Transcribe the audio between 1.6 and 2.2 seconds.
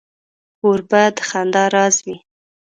راز وي.